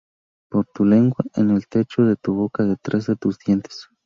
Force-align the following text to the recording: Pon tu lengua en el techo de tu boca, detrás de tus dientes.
Pon 0.49 0.65
tu 0.73 0.83
lengua 0.83 1.23
en 1.35 1.51
el 1.51 1.67
techo 1.67 2.03
de 2.05 2.15
tu 2.15 2.33
boca, 2.33 2.63
detrás 2.63 3.05
de 3.05 3.15
tus 3.15 3.37
dientes. 3.37 3.87